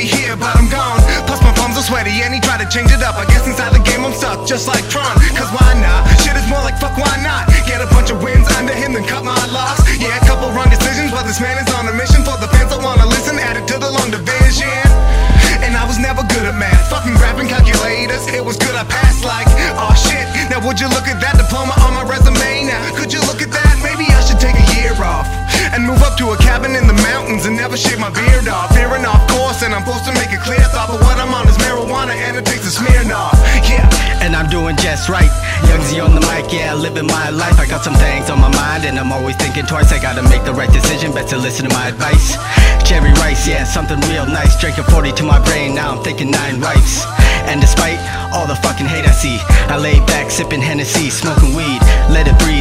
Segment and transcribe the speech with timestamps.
[0.00, 0.30] Maybe
[2.24, 3.20] and he tried to change it up.
[3.20, 5.14] I guess inside the game I'm stuck, just like Tron.
[5.36, 6.08] Cause why not?
[6.24, 7.46] Shit is more like fuck, why not?
[7.68, 9.84] Get a bunch of wins under him, then cut my locks.
[10.00, 12.72] Yeah, a couple wrong decisions, but this man is on a mission for the fans
[12.72, 13.38] that wanna listen.
[13.38, 14.72] Add it to the long division.
[15.60, 16.88] And I was never good at math.
[16.88, 18.26] Fucking grabbing calculators.
[18.32, 19.46] It was good, I passed like,
[19.76, 20.24] oh shit.
[20.50, 22.66] Now would you look at that diploma on my resume?
[22.66, 23.49] Now could you look at
[25.80, 28.68] and move up to a cabin in the mountains and never shave my beard off.
[28.76, 31.48] Veering off course, and I'm supposed to make a clear thought, but what I'm on
[31.48, 33.32] is marijuana and it takes a Smirnoff.
[33.64, 33.88] Yeah.
[34.20, 35.32] and I'm doing just right.
[35.68, 37.56] Young Zee on the mic, yeah, living my life.
[37.58, 39.92] I got some things on my mind, and I'm always thinking twice.
[39.92, 42.36] I gotta make the right decision, better listen to my advice.
[42.84, 44.60] Cherry rice, yeah, something real nice.
[44.60, 47.06] Drinking 40 to my brain, now I'm thinking nine wives.
[47.48, 47.98] And despite
[48.32, 49.38] all the fucking hate I see,
[49.72, 51.79] I lay back sipping Hennessy, smoking weed.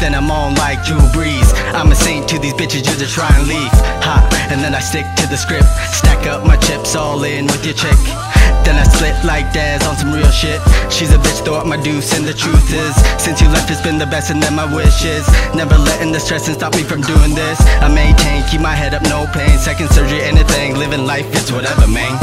[0.00, 1.52] Then I'm on like Drew Brees.
[1.76, 3.68] I'm a saint to these bitches, you just try and leave.
[4.00, 5.68] Ha, and then I stick to the script.
[5.92, 8.00] Stack up my chips all in with your chick.
[8.64, 10.60] Then I split like Daz on some real shit.
[10.90, 13.82] She's a bitch, throw up my deuce, and the truth is, since you left, it's
[13.82, 15.28] been the best, and then my wishes.
[15.54, 17.60] Never letting the stress and stop me from doing this.
[17.84, 19.58] I maintain, keep my head up, no pain.
[19.58, 22.16] Second surgery, anything, living life, it's whatever, man.